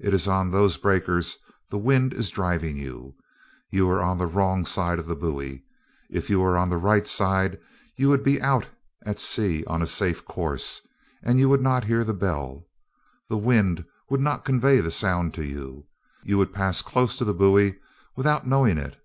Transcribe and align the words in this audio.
It 0.00 0.12
is 0.12 0.26
on 0.26 0.50
those 0.50 0.76
breakers 0.76 1.36
the 1.70 1.78
wind 1.78 2.12
is 2.12 2.30
driving 2.30 2.76
you. 2.76 3.14
You 3.70 3.88
are 3.90 4.02
on 4.02 4.18
the 4.18 4.26
wrong 4.26 4.64
side 4.66 4.98
of 4.98 5.06
the 5.06 5.14
buoy. 5.14 5.62
If 6.10 6.28
you 6.28 6.40
were 6.40 6.58
on 6.58 6.68
the 6.70 6.76
right 6.76 7.06
side, 7.06 7.56
you 7.94 8.08
would 8.08 8.24
be 8.24 8.42
out 8.42 8.66
at 9.06 9.20
sea 9.20 9.64
on 9.66 9.80
a 9.80 9.86
safe 9.86 10.24
course, 10.24 10.80
and 11.22 11.38
you 11.38 11.48
would 11.50 11.62
not 11.62 11.84
hear 11.84 12.02
the 12.02 12.12
bell. 12.12 12.66
The 13.28 13.38
wind 13.38 13.84
would 14.08 14.18
not 14.20 14.44
convey 14.44 14.80
the 14.80 14.90
sound 14.90 15.34
to 15.34 15.44
you. 15.44 15.86
You 16.24 16.36
would 16.38 16.52
pass 16.52 16.82
close 16.82 17.16
to 17.18 17.24
the 17.24 17.32
buoy 17.32 17.76
without 18.16 18.48
knowing 18.48 18.76
it. 18.76 18.96